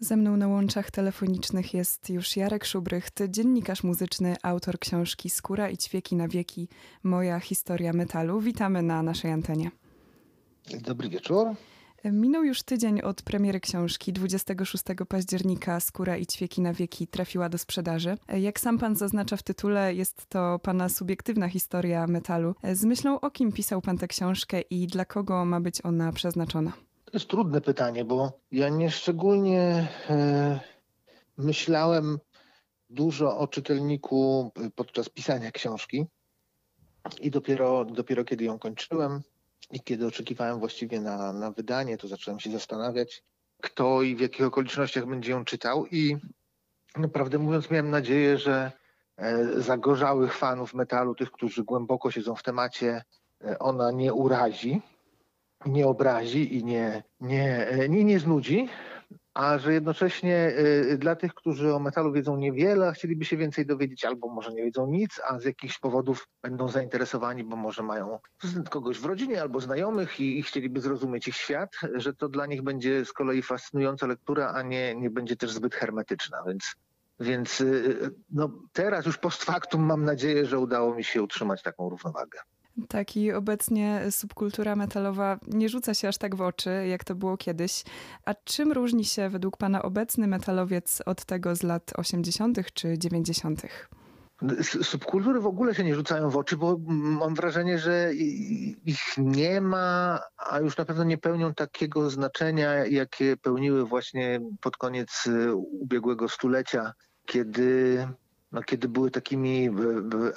[0.00, 5.76] Ze mną na łączach telefonicznych jest już Jarek Szubrycht, dziennikarz muzyczny, autor książki Skóra i
[5.76, 6.68] ćwieki na wieki
[7.02, 8.40] Moja historia metalu.
[8.40, 9.70] Witamy na naszej antenie.
[10.80, 11.48] Dobry wieczór.
[12.04, 14.12] Minął już tydzień od premiery książki.
[14.12, 18.16] 26 października Skóra i ćwieki na wieki trafiła do sprzedaży.
[18.38, 22.54] Jak sam pan zaznacza w tytule, jest to pana subiektywna historia metalu.
[22.72, 26.72] Z myślą o kim pisał pan tę książkę i dla kogo ma być ona przeznaczona?
[27.16, 30.60] To jest trudne pytanie, bo ja nie szczególnie e,
[31.36, 32.18] myślałem
[32.90, 36.06] dużo o czytelniku podczas pisania książki
[37.20, 39.22] i dopiero, dopiero kiedy ją kończyłem
[39.70, 43.22] i kiedy oczekiwałem właściwie na, na wydanie, to zacząłem się zastanawiać,
[43.62, 46.16] kto i w jakich okolicznościach będzie ją czytał i
[46.96, 48.72] naprawdę mówiąc miałem nadzieję, że
[49.16, 53.02] e, zagorzałych fanów metalu, tych, którzy głęboko siedzą w temacie,
[53.44, 54.82] e, ona nie urazi
[55.66, 58.68] nie obrazi i nie, nie, nie, nie znudzi,
[59.34, 60.54] a że jednocześnie
[60.92, 64.52] y, dla tych, którzy o metalu wiedzą niewiele, a chcieliby się więcej dowiedzieć, albo może
[64.52, 68.18] nie wiedzą nic, a z jakichś powodów będą zainteresowani, bo może mają
[68.70, 72.62] kogoś w rodzinie albo znajomych i, i chcieliby zrozumieć ich świat, że to dla nich
[72.62, 76.74] będzie z kolei fascynująca lektura, a nie, nie będzie też zbyt hermetyczna, więc
[77.20, 81.88] więc y, no, teraz już post factum mam nadzieję, że udało mi się utrzymać taką
[81.88, 82.38] równowagę.
[82.88, 87.36] Tak, i obecnie subkultura metalowa nie rzuca się aż tak w oczy, jak to było
[87.36, 87.84] kiedyś.
[88.24, 92.58] A czym różni się według Pana obecny metalowiec od tego z lat 80.
[92.74, 93.62] czy 90.?
[94.82, 98.10] Subkultury w ogóle się nie rzucają w oczy, bo mam wrażenie, że
[98.84, 104.76] ich nie ma, a już na pewno nie pełnią takiego znaczenia, jakie pełniły właśnie pod
[104.76, 105.28] koniec
[105.80, 106.92] ubiegłego stulecia,
[107.26, 107.98] kiedy
[108.52, 109.70] no, kiedy były takimi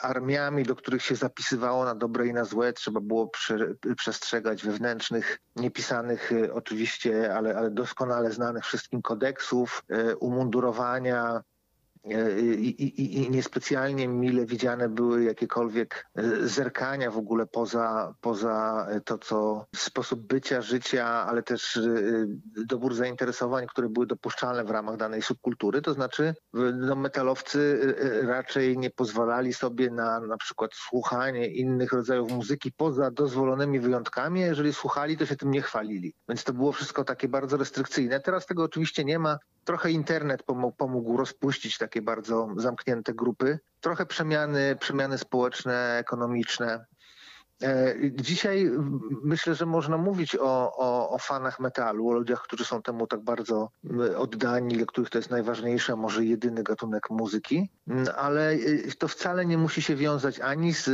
[0.01, 3.57] armiami, do których się zapisywało na dobre i na złe, trzeba było prze,
[3.97, 11.43] przestrzegać wewnętrznych, niepisanych e, oczywiście, ale, ale doskonale znanych wszystkim kodeksów, e, umundurowania, E,
[12.05, 19.17] I, i, I, niespecjalnie mile widziane były jakiekolwiek e, zerkania w ogóle poza, poza to,
[19.17, 21.81] co sposób bycia, życia, ale też e,
[22.65, 25.81] dobór zainteresowań, które były dopuszczalne w ramach danej subkultury.
[25.81, 26.35] To znaczy,
[26.73, 27.79] no, metalowcy
[28.27, 34.41] raczej nie pozwalali sobie na na przykład słuchanie innych rodzajów muzyki poza dozwolonymi wyjątkami.
[34.41, 36.13] Jeżeli słuchali, to się tym nie chwalili.
[36.29, 38.19] Więc to było wszystko takie bardzo restrykcyjne.
[38.19, 39.37] Teraz tego oczywiście nie ma.
[39.69, 43.59] Trochę internet pomógł, pomógł rozpuścić takie bardzo zamknięte grupy.
[43.79, 46.85] Trochę przemiany, przemiany społeczne, ekonomiczne.
[47.63, 48.71] E, dzisiaj
[49.23, 53.23] myślę, że można mówić o, o, o, fanach metalu, o ludziach, którzy są temu tak
[53.23, 53.69] bardzo
[54.17, 57.69] oddani, dla których to jest najważniejszy, a może jedyny gatunek muzyki,
[58.17, 58.57] ale e,
[58.99, 60.89] to wcale nie musi się wiązać ani z,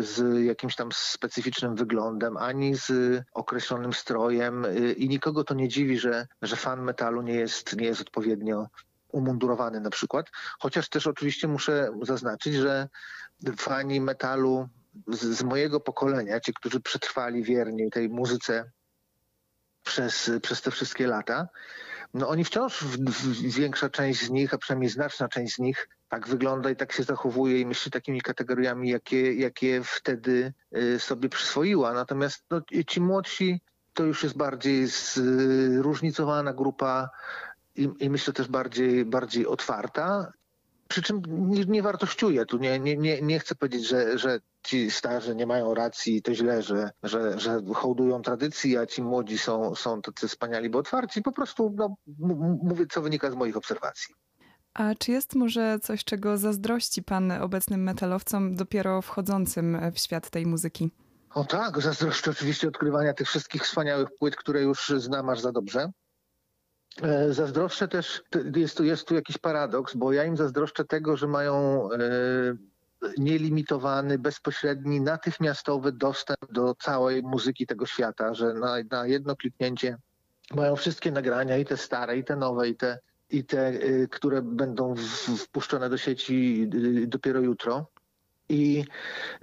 [0.00, 5.98] z jakimś tam specyficznym wyglądem, ani z określonym strojem e, i nikogo to nie dziwi,
[5.98, 8.66] że, że fan metalu nie jest, nie jest odpowiednio
[9.12, 10.26] umundurowany na przykład,
[10.58, 12.88] chociaż też oczywiście muszę zaznaczyć, że
[13.56, 14.68] fani metalu
[15.08, 18.70] z, mojego pokolenia, ci, którzy przetrwali wiernie tej muzyce
[19.82, 21.48] przez, przez te wszystkie lata,
[22.14, 25.88] no oni wciąż, w, w, większa część z nich, a przynajmniej znaczna część z nich,
[26.08, 31.28] tak wygląda i tak się zachowuje i myśli takimi kategoriami, jakie, jakie wtedy y, sobie
[31.28, 31.92] przyswoiła.
[31.92, 33.60] Natomiast no, ci młodsi
[33.94, 37.10] to już jest bardziej zróżnicowana grupa
[37.76, 40.32] i, i myślę też bardziej, bardziej otwarta.
[40.94, 44.90] Przy czym nie, nie wartościuję tu, nie, nie, nie, nie chcę powiedzieć, że, że ci
[44.90, 49.74] starzy nie mają racji, to źle, że, że, że hołdują tradycji, a ci młodzi są,
[49.74, 51.22] są tacy wspaniali, bo otwarci.
[51.22, 51.96] Po prostu no,
[52.62, 54.14] mówię, co wynika z moich obserwacji.
[54.74, 60.46] A czy jest może coś, czego zazdrości pan obecnym metalowcom dopiero wchodzącym w świat tej
[60.46, 60.90] muzyki?
[61.34, 65.92] O tak, zazdroszczę oczywiście odkrywania tych wszystkich wspaniałych płyt, które już znam aż za dobrze.
[67.02, 68.22] E, zazdroszczę też,
[68.56, 71.98] jest tu, jest tu jakiś paradoks, bo ja im zazdroszczę tego, że mają e,
[73.18, 79.96] nielimitowany, bezpośredni, natychmiastowy dostęp do całej muzyki tego świata, że na, na jedno kliknięcie
[80.54, 82.98] mają wszystkie nagrania, i te stare, i te nowe, i te,
[83.30, 84.94] i te y, które będą
[85.38, 87.86] wpuszczone do sieci y, dopiero jutro.
[88.48, 88.84] I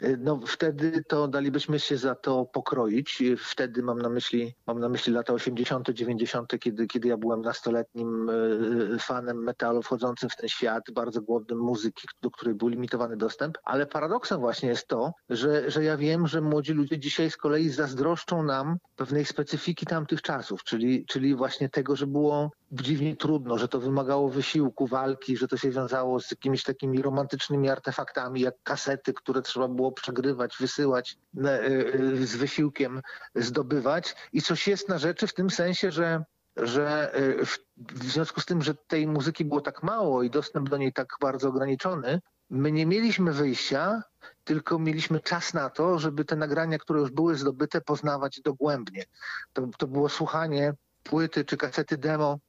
[0.04, 3.24] y, no, wtedy to dalibyśmy się za to pokroić.
[3.38, 8.30] Wtedy mam na myśli, mam na myśli lata 80., 90., kiedy, kiedy ja byłem nastoletnim
[8.30, 13.58] y, fanem metalu wchodzącym w ten świat, bardzo głodnym muzyki, do której był limitowany dostęp.
[13.64, 17.70] Ale paradoksem właśnie jest to, że, że ja wiem, że młodzi ludzie dzisiaj z kolei
[17.70, 23.68] zazdroszczą nam pewnej specyfiki tamtych czasów, czyli, czyli właśnie tego, że było dziwnie trudno, że
[23.68, 29.14] to wymagało wysiłku, walki, że to się wiązało z jakimiś takimi romantycznymi artefaktami, jak kasety,
[29.14, 33.02] które trzeba było przegrywać, wysyłać, e, e, z wysiłkiem
[33.36, 34.16] zdobywać.
[34.34, 36.24] I coś jest na rzeczy w tym sensie, że
[36.58, 37.12] że
[37.46, 40.94] w, w związku z tym, że tej muzyki było tak mało i dostęp do niej
[40.94, 42.20] tak bardzo ograniczony,
[42.50, 44.04] my nie mieliśmy wyjścia,
[44.44, 49.06] tylko mieliśmy czas na to, żeby te nagrania, które już były zdobyte, poznawać dogłębnie.
[49.54, 50.74] To, to było słuchanie
[51.04, 52.40] płyty czy kasety demo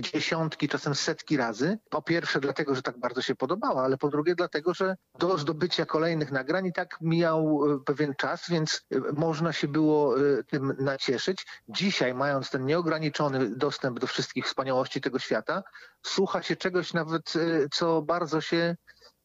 [0.00, 1.78] dziesiątki, czasem setki razy.
[1.90, 5.86] Po pierwsze dlatego, że tak bardzo się podobała, ale po drugie dlatego, że do zdobycia
[5.86, 10.76] kolejnych nagrań i tak mijał e, pewien czas, więc e, można się było e, tym
[10.78, 11.46] nacieszyć.
[11.68, 15.62] Dzisiaj, mając ten nieograniczony dostęp do wszystkich wspaniałości tego świata,
[16.02, 17.32] słucha się czegoś nawet,
[17.72, 18.76] co bardzo się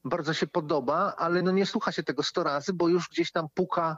[0.04, 3.48] bardzo się podoba, ale no nie słucha się tego sto razy, bo już gdzieś tam
[3.54, 3.98] puka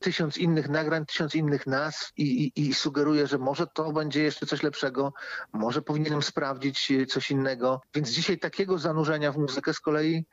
[0.00, 4.46] tysiąc innych nagrań, tysiąc innych nazw i, i, i sugeruje, że może to będzie jeszcze
[4.46, 5.12] coś lepszego,
[5.52, 7.80] może powinienem sprawdzić coś innego.
[7.94, 10.24] Więc dzisiaj takiego zanurzenia w muzykę z kolei,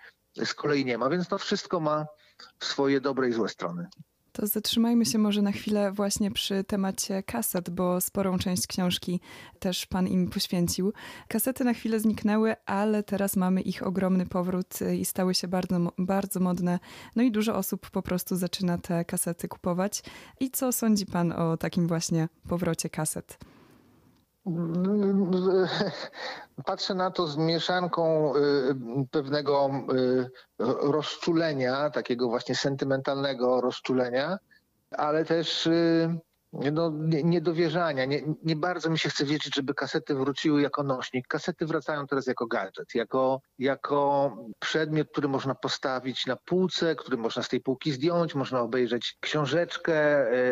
[0.46, 2.06] z kolei nie ma, więc to wszystko ma
[2.60, 3.88] swoje dobre i złe strony.
[4.36, 9.20] To zatrzymajmy się może na chwilę właśnie przy temacie kaset, bo sporą część książki
[9.60, 10.94] też pan im poświęcił.
[11.28, 16.40] Kasety na chwilę zniknęły, ale teraz mamy ich ogromny powrót i stały się bardzo, bardzo
[16.40, 16.80] modne.
[17.16, 20.04] No i dużo osób po prostu zaczyna te kasety kupować.
[20.40, 23.38] I co sądzi pan o takim właśnie powrocie kaset?
[26.66, 28.40] Patrzę na to z mieszanką y,
[29.12, 30.30] pewnego y,
[30.92, 34.38] rozczulenia, takiego właśnie sentymentalnego rozczulenia,
[34.92, 36.20] ale też y,
[36.72, 36.92] no,
[37.24, 38.06] niedowierzania.
[38.06, 41.28] Nie, nie bardzo mi się chce wierzyć, żeby kasety wróciły jako nośnik.
[41.28, 47.44] Kasety wracają teraz jako gadżet, jako, jako przedmiot, który można postawić na półce, który można
[47.44, 49.96] z tej półki zdjąć, można obejrzeć książeczkę,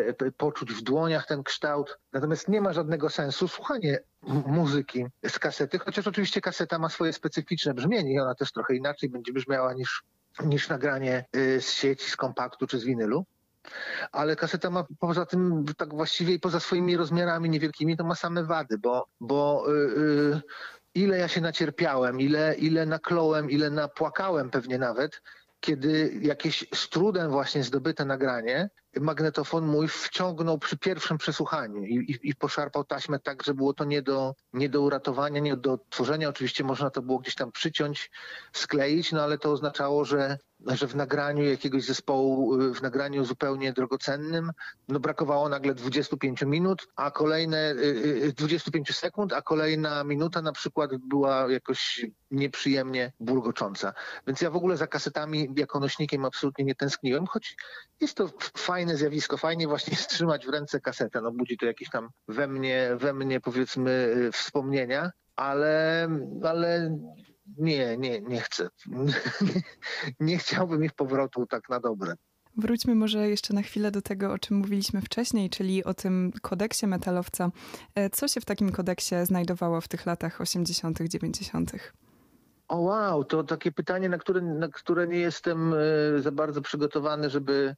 [0.08, 1.98] e, poczuć w dłoniach ten kształt.
[2.12, 3.98] Natomiast nie ma żadnego sensu słuchanie
[4.46, 9.10] muzyki z kasety, chociaż oczywiście kaseta ma swoje specyficzne brzmienie i ona też trochę inaczej
[9.10, 10.02] będzie brzmiała niż,
[10.44, 13.26] niż nagranie y, z sieci, z kompaktu czy z winylu
[14.12, 18.44] ale kaseta ma poza tym, tak właściwie i poza swoimi rozmiarami niewielkimi, to ma same
[18.44, 20.40] wady, bo, bo yy,
[20.94, 25.22] ile ja się nacierpiałem, ile, ile nakląłem, ile napłakałem pewnie nawet,
[25.60, 28.70] kiedy jakieś z trudem właśnie zdobyte nagranie
[29.00, 33.84] magnetofon mój wciągnął przy pierwszym przesłuchaniu i, i, i, poszarpał taśmę tak, że było to
[33.84, 36.28] nie do, nie do uratowania, nie do odtworzenia.
[36.28, 38.10] Oczywiście można to było gdzieś tam przyciąć,
[38.52, 44.52] skleić, no ale to oznaczało, że że w nagraniu jakiegoś zespołu, w nagraniu zupełnie drogocennym,
[44.88, 47.74] no brakowało nagle 25 minut, a kolejne
[48.36, 53.92] 25 y, y, sekund, a kolejna minuta na przykład była jakoś nieprzyjemnie bulgocząca.
[54.26, 57.56] Więc ja w ogóle za kasetami jako nośnikiem absolutnie nie tęskniłem, choć
[58.00, 62.08] jest to fajne zjawisko, fajnie właśnie trzymać w ręce kasetę, no budzi to jakieś tam
[62.28, 66.08] we mnie, we mnie powiedzmy y, wspomnienia, ale,
[66.42, 66.98] ale
[67.58, 68.68] nie, nie, nie chcę.
[70.20, 72.14] nie chciałbym ich powrotu tak na dobre.
[72.56, 76.86] Wróćmy może jeszcze na chwilę do tego, o czym mówiliśmy wcześniej, czyli o tym kodeksie
[76.86, 77.50] metalowca.
[77.94, 81.72] E, co się w takim kodeksie znajdowało w tych latach 80., 90.?
[82.68, 85.76] O wow, to takie pytanie, na które, na które nie jestem e,
[86.22, 87.76] za bardzo przygotowany, żeby,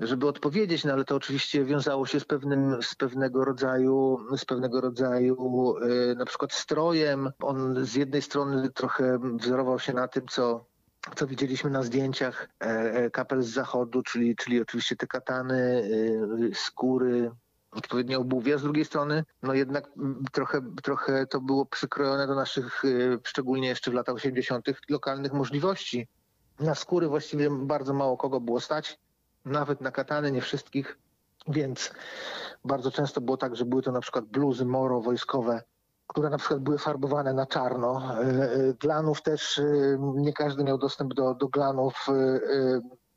[0.00, 4.80] żeby odpowiedzieć, no ale to oczywiście wiązało się z pewnym, z pewnego rodzaju, z pewnego
[4.80, 7.30] rodzaju yy, na przykład strojem.
[7.42, 10.70] On z jednej strony trochę wzorował się na tym, co
[11.16, 15.90] co widzieliśmy na zdjęciach e, e, kapel z zachodu, czyli, czyli oczywiście te katany,
[16.54, 17.30] skóry,
[17.70, 19.88] odpowiednie obuwie, z drugiej strony no jednak
[20.32, 22.82] trochę, trochę to było przykrojone do naszych,
[23.24, 26.08] szczególnie jeszcze w latach 80., lokalnych możliwości.
[26.58, 28.98] Na skóry właściwie bardzo mało kogo było stać
[29.44, 30.98] nawet na katany, nie wszystkich,
[31.48, 31.90] więc
[32.64, 35.62] bardzo często było tak, że były to na przykład bluzy moro wojskowe,
[36.06, 38.14] które na przykład były farbowane na czarno.
[38.14, 39.62] E, e, glanów też e,
[39.98, 42.06] nie każdy miał dostęp do, do glanów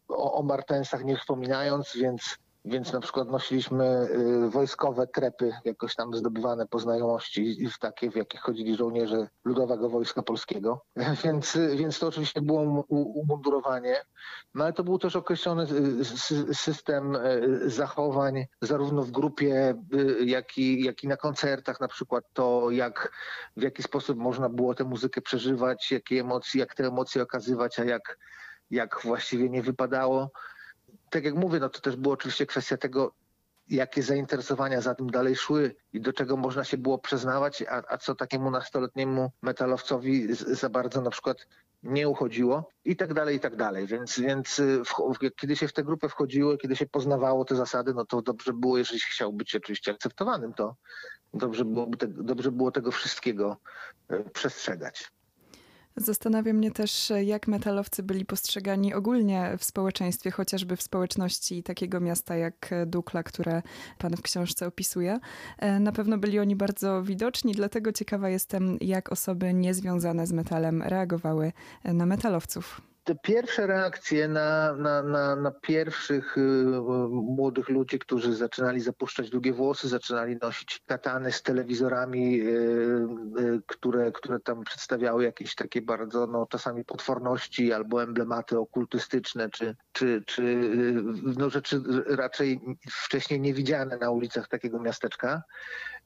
[0.07, 4.07] o, o martensach nie wspominając, więc więc na przykład nosiliśmy
[4.45, 9.89] y, wojskowe trepy, jakoś tam zdobywane po znajomości, w takie, w jakich chodzili żołnierze Ludowego
[9.89, 10.85] Wojska Polskiego.
[11.23, 13.95] Więc, więc to oczywiście było umundurowanie.
[14.53, 15.67] No ale to był też określony
[16.51, 19.75] y, system y, zachowań, zarówno w grupie,
[20.25, 23.11] jak i, jak i na koncertach, na przykład to, jak,
[23.57, 27.83] w jaki sposób można było tę muzykę przeżywać, jakie emocje, jak te emocje okazywać, a
[27.83, 28.17] jak,
[28.71, 30.31] jak właściwie nie wypadało
[31.13, 33.13] tak jak mówię, no to też było oczywiście kwestia tego,
[33.69, 37.97] jakie zainteresowania za tym dalej szły i do czego można się było przyznawać, a, a
[37.97, 41.47] co takiemu nastoletniemu metalowcowi za bardzo na przykład
[41.83, 43.87] nie uchodziło i tak dalej, i tak dalej.
[43.87, 47.93] Więc, więc y, w, kiedy się w tę grupę wchodziło, kiedy się poznawało te zasady,
[47.93, 50.75] no to dobrze było, jeżeli chciał być oczywiście akceptowanym, to
[51.33, 53.57] dobrze było, te, dobrze było tego wszystkiego
[54.11, 55.11] y, przestrzegać.
[55.97, 62.35] Zastanawia mnie też, jak metalowcy byli postrzegani ogólnie w społeczeństwie, chociażby w społeczności takiego miasta
[62.35, 63.61] jak Dukla, które
[63.97, 65.19] pan w książce opisuje.
[65.59, 70.81] E, na pewno byli oni bardzo widoczni, dlatego ciekawa jestem, jak osoby niezwiązane z metalem
[70.81, 71.51] reagowały
[71.83, 76.41] na metalowców te pierwsze reakcje na, na, na, na pierwszych y,
[77.09, 82.45] młodych ludzi, którzy zaczynali zapuszczać długie włosy, zaczynali nosić katany z telewizorami, y,
[83.39, 89.75] y, które, które tam przedstawiały jakieś takie bardzo no, czasami potworności albo emblematy okultystyczne, czy,
[89.91, 91.03] czy, czy y,
[91.37, 95.43] no, rzeczy raczej wcześniej niewidziane na ulicach takiego miasteczka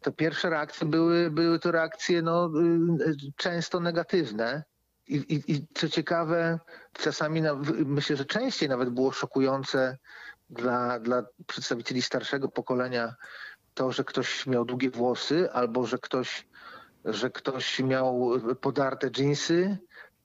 [0.02, 2.52] to pierwsze reakcje były, były to reakcje no,
[3.00, 4.64] y, często negatywne.
[5.08, 6.60] I, i, I, co ciekawe,
[6.94, 7.42] czasami
[7.86, 9.98] myślę, że częściej nawet było szokujące
[10.50, 13.16] dla, dla przedstawicieli starszego pokolenia
[13.74, 16.48] to, że ktoś miał długie włosy albo że ktoś,
[17.06, 19.78] że ktoś miał podarte dżinsy,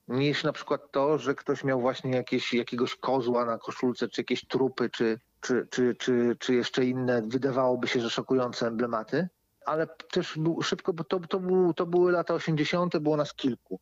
[0.08, 4.46] niż na przykład to, że ktoś miał właśnie jakieś, jakiegoś kozła na koszulce, czy jakieś
[4.46, 9.28] trupy, czy, czy, czy, czy, czy jeszcze inne, wydawałoby się, że szokujące emblematy.
[9.66, 13.80] Ale też szybko, bo to, to, był, to były lata 80., było nas kilku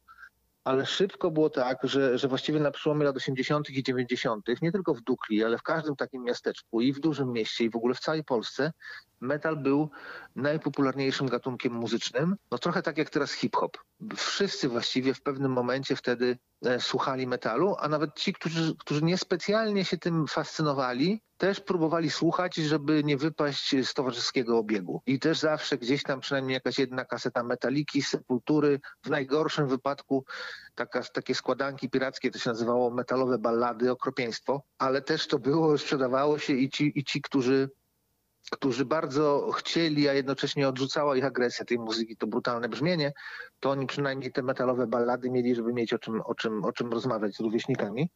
[0.64, 3.70] ale szybko było tak, że, że właściwie na przełomie lat 80.
[3.70, 7.64] i 90., nie tylko w Dukli, ale w każdym takim miasteczku i w dużym mieście
[7.64, 8.72] i w ogóle w całej Polsce,
[9.20, 9.90] metal był
[10.36, 12.36] najpopularniejszym gatunkiem muzycznym.
[12.50, 13.78] No trochę tak jak teraz hip-hop.
[14.16, 19.84] Wszyscy właściwie w pewnym momencie wtedy e, słuchali metalu, a nawet ci, którzy, którzy niespecjalnie
[19.84, 25.02] się tym fascynowali, też próbowali słuchać, żeby nie wypaść z towarzyskiego obiegu.
[25.06, 30.24] I też zawsze gdzieś tam przynajmniej jakaś jedna kaseta metaliki, sepultury, w najgorszym wypadku
[30.74, 36.38] taka, takie składanki pirackie, to się nazywało metalowe ballady, okropieństwo, ale też to było, sprzedawało
[36.38, 37.70] się i ci, i ci którzy
[38.50, 43.12] którzy bardzo chcieli, a jednocześnie odrzucała ich agresja tej muzyki, to brutalne brzmienie,
[43.60, 46.92] to oni przynajmniej te metalowe ballady mieli, żeby mieć o czym, o czym, o czym
[46.92, 48.10] rozmawiać z rówieśnikami.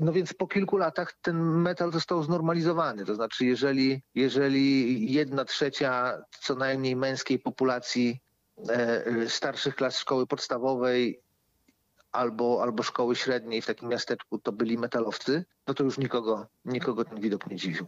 [0.00, 3.04] No więc po kilku latach ten metal został znormalizowany.
[3.04, 8.20] To znaczy, jeżeli, jeżeli jedna trzecia co najmniej męskiej populacji
[8.68, 11.22] e, starszych klas szkoły podstawowej
[12.12, 17.04] albo, albo szkoły średniej w takim miasteczku to byli metalowcy, no to już nikogo, nikogo
[17.04, 17.86] ten widok nie dziwił.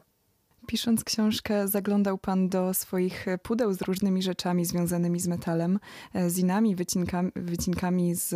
[0.66, 5.78] Pisząc książkę, zaglądał Pan do swoich pudeł z różnymi rzeczami związanymi z metalem,
[6.14, 8.35] e, z inami wycinkami, wycinkami z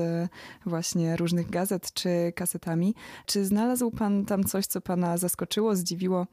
[0.67, 2.95] właśnie różnych gazet czy kasetami.
[3.27, 6.27] Czy znalazł Pan tam coś, co Pana zaskoczyło, zdziwiło?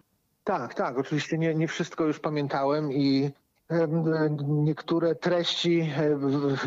[0.43, 0.97] Tak, tak.
[0.97, 3.31] Oczywiście nie, nie wszystko już pamiętałem i
[4.47, 6.17] Niektóre treści e,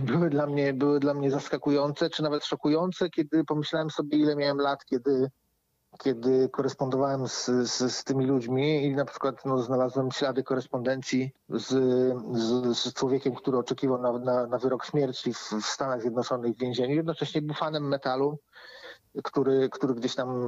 [0.03, 4.59] były dla, mnie, były dla mnie zaskakujące, czy nawet szokujące, kiedy pomyślałem sobie, ile miałem
[4.59, 5.31] lat, kiedy
[5.99, 11.69] kiedy korespondowałem z, z, z, tymi ludźmi i na przykład no, znalazłem ślady korespondencji z,
[12.33, 16.61] z, z człowiekiem, który oczekiwał na, na, na wyrok śmierci w, w, Stanach Zjednoczonych w
[16.61, 16.95] więzieniu.
[16.95, 18.39] Jednocześnie był fanem metalu,
[19.25, 20.47] który, który gdzieś tam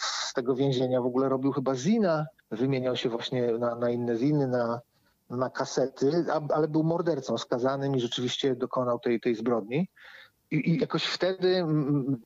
[0.00, 4.46] z tego więzienia w ogóle robił chyba zina, wymieniał się właśnie na, na inne ziny,
[4.46, 4.80] na,
[5.30, 9.88] na kasety, ale był mordercą skazanym i rzeczywiście dokonał tej, tej zbrodni.
[10.50, 11.64] I, I, jakoś wtedy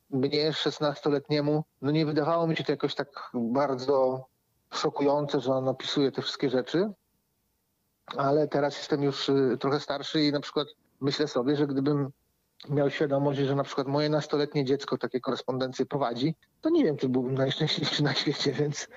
[0.09, 4.25] mnie, 16-letniemu, no nie wydawało mi się to jakoś tak bardzo
[4.73, 6.89] szokujące, że on opisuje te wszystkie rzeczy.
[8.05, 10.67] Ale teraz jestem już y, trochę starszy i na przykład
[11.01, 12.11] myślę sobie, że gdybym
[12.69, 17.09] miał świadomość, że na przykład moje nastoletnie dziecko takie korespondencje prowadzi, to nie wiem, czy
[17.09, 18.87] byłbym najszczęśliwszy na świecie, więc,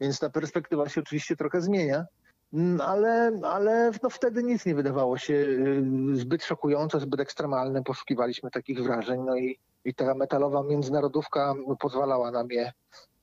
[0.00, 2.04] więc ta perspektywa się oczywiście trochę zmienia.
[2.52, 5.82] Mm, ale, ale no wtedy nic nie wydawało się y,
[6.12, 7.82] zbyt szokujące, zbyt ekstremalne.
[7.82, 12.72] Poszukiwaliśmy takich wrażeń, no i, i ta metalowa międzynarodówka pozwalała nam je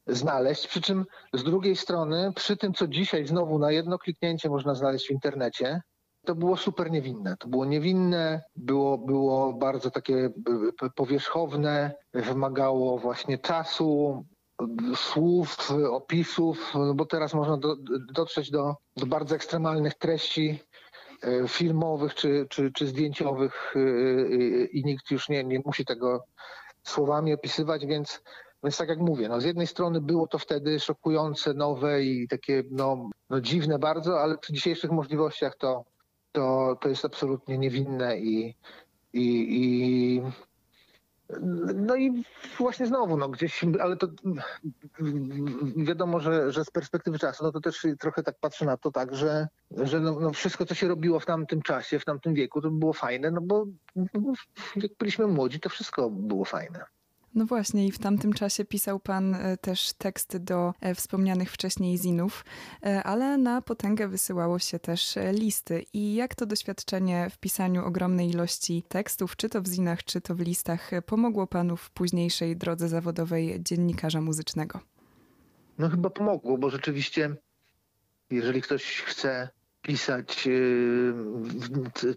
[0.08, 0.68] znaleźć.
[0.68, 5.08] Przy czym z drugiej strony, przy tym, co dzisiaj znowu na jedno kliknięcie można znaleźć
[5.08, 5.82] w internecie,
[6.26, 7.38] to było super niewinne.
[7.38, 14.24] To było niewinne, było, było bardzo takie y, powierzchowne, wymagało właśnie czasu,
[14.96, 17.76] słów, opisów, no bo teraz można do,
[18.14, 20.60] dotrzeć do, do bardzo ekstremalnych treści
[21.24, 26.24] e, filmowych czy, czy, czy zdjęciowych e, e, i nikt już nie, nie musi tego
[26.84, 28.22] słowami opisywać, więc,
[28.64, 32.64] więc tak jak mówię, no z jednej strony było to wtedy szokujące, nowe i takie
[32.72, 35.86] no, no dziwne bardzo, ale przy dzisiejszych możliwościach to,
[36.32, 38.56] to, to jest absolutnie niewinne i,
[39.14, 40.22] i, i
[41.76, 42.24] no i
[42.58, 44.08] właśnie znowu, no gdzieś, ale to
[45.78, 49.16] wiadomo, że, że z perspektywy czasu, no to też trochę tak patrzę na to tak,
[49.16, 52.72] że, że no, no wszystko, co się robiło w tamtym czasie, w tamtym wieku, to
[52.72, 53.66] było fajne, no bo,
[54.76, 56.86] jak byliśmy młodzi, to wszystko było fajne.
[57.40, 61.98] No właśnie, i w tamtym czasie pisał pan e, też teksty do e, wspomnianych wcześniej
[61.98, 62.46] zinów,
[62.86, 65.86] e, ale na potęgę wysyłało się też listy.
[65.94, 70.36] I jak to doświadczenie w pisaniu ogromnej ilości tekstów, czy to w zinach, czy to
[70.36, 74.80] w listach, pomogło panu w późniejszej drodze zawodowej dziennikarza muzycznego?
[75.78, 77.36] No chyba pomogło, bo rzeczywiście,
[78.30, 79.50] jeżeli ktoś chce
[79.82, 81.14] pisać yy,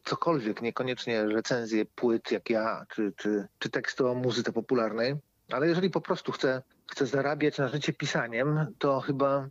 [0.05, 5.15] cokolwiek, niekoniecznie recenzje płyt jak ja, czy, czy, czy teksty o muzyce popularnej,
[5.53, 9.49] ale jeżeli po prostu chce, chce zarabiać na życie pisaniem, to chyba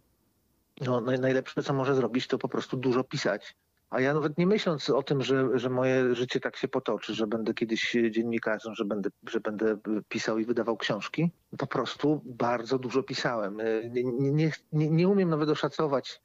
[0.82, 3.56] no, najlepsze, co może zrobić, to po prostu dużo pisać.
[3.90, 7.28] A ja nawet nie myśląc o tym, że, że moje życie tak się potoczy, że
[7.28, 9.78] będę kiedyś dziennikarzem, że będę, że będę
[10.10, 13.58] pisał i wydawał książki, po prostu bardzo dużo pisałem.
[13.92, 16.22] Nie, nie, nie, nie umiem nawet oszacować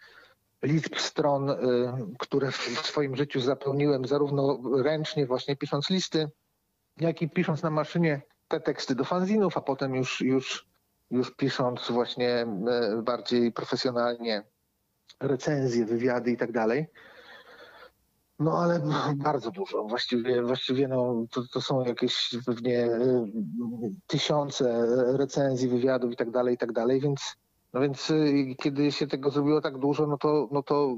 [0.63, 1.57] liczb stron, y,
[2.19, 6.31] które w swoim życiu zapełniłem, zarówno ręcznie, właśnie pisząc listy,
[7.01, 10.67] jak i pisząc na maszynie te teksty do fanzinów, a potem już, już,
[11.11, 12.47] już pisząc właśnie
[12.99, 14.45] y, bardziej profesjonalnie
[15.21, 16.87] recenzje, wywiady i tak dalej.
[18.39, 18.81] No ale
[19.17, 19.85] bardzo dużo.
[19.85, 23.25] Właściwie, właściwie no, to, to są jakieś pewnie y,
[24.07, 24.87] tysiące
[25.17, 27.37] recenzji, wywiadów i tak dalej, i tak dalej, więc
[27.77, 30.97] no więc y, kiedy się tego zrobiło tak dużo, no to, no to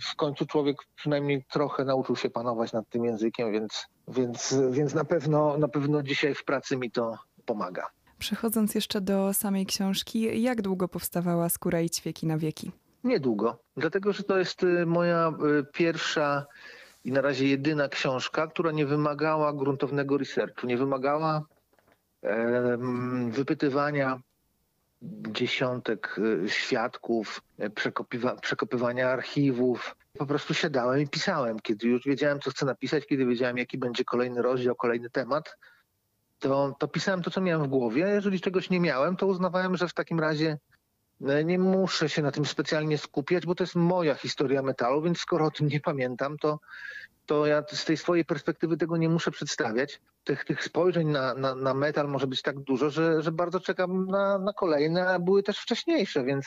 [0.12, 5.04] w końcu człowiek przynajmniej trochę nauczył się panować nad tym językiem, więc, więc, więc na,
[5.04, 7.86] pewno, na pewno dzisiaj w pracy mi to pomaga.
[8.18, 12.72] Przechodząc jeszcze do samej książki, jak długo powstawała Skóra i ćwieki na wieki?
[13.04, 15.32] Niedługo, dlatego że to jest y, moja
[15.72, 16.46] pierwsza
[17.04, 21.42] i na razie jedyna książka, która nie wymagała gruntownego researchu, nie wymagała
[23.30, 24.20] wypytywania
[25.02, 27.70] dziesiątek y, świadków, y,
[28.42, 29.96] przekopywania archiwów.
[30.18, 31.60] Po prostu siadałem i pisałem.
[31.60, 35.56] Kiedy już wiedziałem, co chcę napisać, kiedy wiedziałem, jaki będzie kolejny rozdział, kolejny temat,
[36.38, 38.08] to, to pisałem to, co miałem w głowie.
[38.08, 40.58] Jeżeli czegoś nie miałem, to uznawałem, że w takim razie
[41.20, 45.18] y, nie muszę się na tym specjalnie skupiać, bo to jest moja historia metalu, więc
[45.18, 46.58] skoro o tym nie pamiętam, to,
[47.30, 50.00] to ja z tej swojej perspektywy tego nie muszę przedstawiać.
[50.24, 54.06] Tych, tych spojrzeń na, na, na metal może być tak dużo, że, że bardzo czekam
[54.06, 56.46] na, na kolejne, a były też wcześniejsze, więc,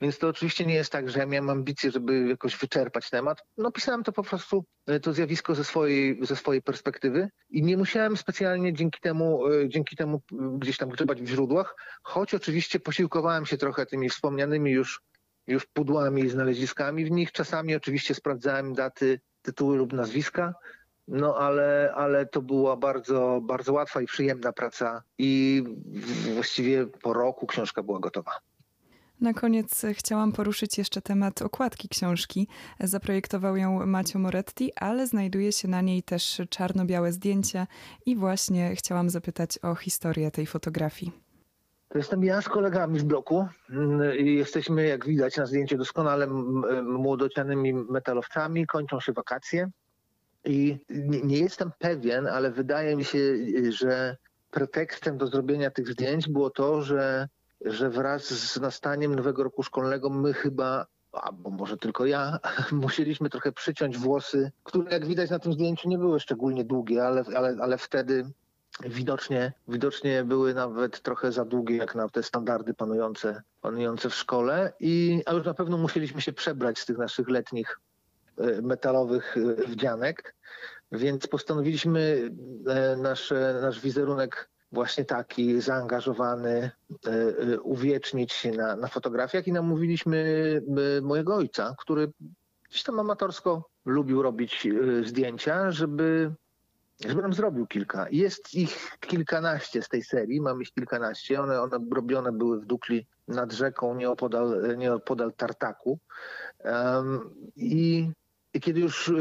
[0.00, 3.38] więc to oczywiście nie jest tak, że ja miałem ambicje, żeby jakoś wyczerpać temat.
[3.58, 7.76] No pisałem to po prostu, e, to zjawisko ze swojej, ze swojej perspektywy i nie
[7.76, 10.20] musiałem specjalnie dzięki temu, e, dzięki temu
[10.58, 15.00] gdzieś tam grzebać w źródłach, choć oczywiście posiłkowałem się trochę tymi wspomnianymi już
[15.46, 17.32] już pudłami i znaleziskami w nich.
[17.32, 20.54] Czasami oczywiście sprawdzałem daty tytuły lub nazwiska.
[21.08, 25.62] No ale, ale to była bardzo, bardzo łatwa i przyjemna praca i
[26.34, 28.32] właściwie po roku książka była gotowa.
[29.20, 32.48] Na koniec chciałam poruszyć jeszcze temat okładki książki.
[32.80, 37.66] Zaprojektował ją Macio Moretti, ale znajduje się na niej też czarno-białe zdjęcie
[38.06, 41.29] i właśnie chciałam zapytać o historię tej fotografii.
[41.90, 43.48] To jestem ja z kolegami z bloku
[44.18, 46.26] i jesteśmy, jak widać na zdjęciu, doskonale
[46.82, 48.66] młodocianymi metalowcami.
[48.66, 49.70] Kończą się wakacje
[50.44, 50.78] i
[51.24, 53.18] nie jestem pewien, ale wydaje mi się,
[53.68, 54.16] że
[54.50, 57.28] pretekstem do zrobienia tych zdjęć było to, że,
[57.64, 62.38] że wraz z nastaniem nowego roku szkolnego my chyba albo może tylko ja,
[62.72, 67.24] musieliśmy trochę przyciąć włosy, które jak widać na tym zdjęciu nie były szczególnie długie, ale,
[67.36, 68.24] ale, ale wtedy
[68.84, 74.72] widocznie, widocznie były nawet trochę za długie jak na te standardy panujące, panujące w szkole,
[74.80, 77.78] i, a już na pewno musieliśmy się przebrać z tych naszych letnich
[78.38, 80.34] e, metalowych e, wdzianek,
[80.92, 82.30] więc postanowiliśmy
[82.66, 86.70] e, nasz, nasz wizerunek właśnie taki zaangażowany
[87.62, 90.62] uwiecznić na, na fotografiach i namówiliśmy
[91.02, 92.12] mojego ojca, który
[92.68, 94.68] gdzieś tam amatorsko lubił robić
[95.04, 96.32] zdjęcia, żeby
[97.08, 98.06] żeby nam zrobił kilka.
[98.10, 101.40] Jest ich kilkanaście z tej serii, mamy ich kilkanaście.
[101.40, 105.98] One, one robione były w Dukli nad rzeką, nieopodal, nieopodal Tartaku.
[106.64, 108.10] Um, i,
[108.54, 109.12] I kiedy już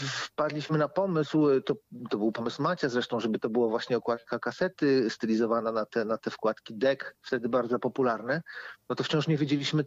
[0.00, 1.74] wpadliśmy na pomysł, to,
[2.10, 6.18] to był pomysł Macia zresztą, żeby to było właśnie okładka kasety stylizowana na te, na
[6.18, 8.42] te wkładki deck, wtedy bardzo popularne,
[8.88, 9.84] no to wciąż nie wiedzieliśmy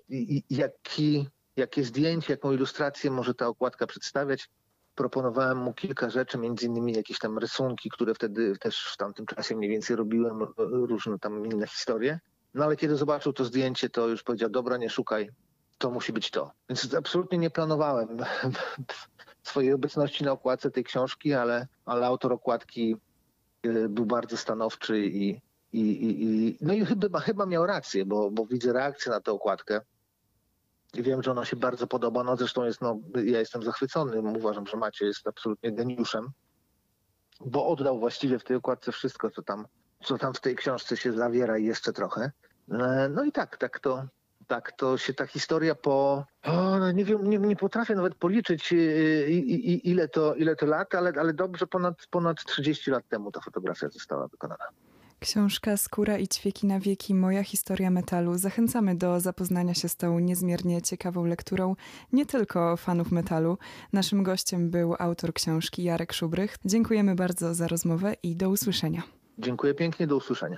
[0.50, 4.50] jaki, jakie zdjęcie, jaką ilustrację może ta okładka przedstawiać
[4.96, 9.56] proponowałem mu kilka rzeczy, między innymi jakieś tam rysunki, które wtedy też w tamtym czasie
[9.56, 12.20] mniej więcej robiłem, różne tam inne historie.
[12.54, 15.30] No ale kiedy zobaczył to zdjęcie, to już powiedział, dobra, nie szukaj,
[15.78, 16.52] to musi być to.
[16.70, 18.08] Więc absolutnie nie planowałem
[19.44, 22.96] swojej obecności na okładce tej książki, ale, ale autor okładki
[23.66, 25.42] y, był bardzo stanowczy i,
[25.74, 29.32] i, i, i no i chyba, chyba miał rację, bo, bo widzę reakcję na tę
[29.32, 29.82] okładkę.
[30.94, 32.24] Wiem, że ona się bardzo podoba.
[32.24, 34.20] No zresztą jest, no, ja jestem zachwycony.
[34.20, 36.32] Uważam, że Macie jest absolutnie geniuszem,
[37.46, 39.66] bo oddał właściwie w tej okładce wszystko, co tam,
[40.04, 42.32] co tam w tej książce się zawiera i jeszcze trochę.
[42.72, 44.06] E, No i tak, tak to,
[44.48, 48.74] tak to się ta historia po, o, no nie wiem, nie, nie potrafię nawet policzyć
[48.74, 53.08] y, i, i, ile, to, ile to lat, ale, ale dobrze ponad, ponad 30 lat
[53.08, 54.66] temu ta fotografia została wykonana.
[55.24, 58.38] Książka Skóra i ćwieki na wieki Moja historia metalu.
[58.38, 61.76] Zachęcamy do zapoznania się z tą niezmiernie ciekawą lekturą
[62.14, 63.58] nie tylko fanów metalu.
[63.94, 66.58] Naszym gościem był autor książki Jarek Szubrych.
[66.66, 69.04] Dziękujemy bardzo za rozmowę i do usłyszenia.
[69.38, 70.58] Dziękuję pięknie, do usłyszenia.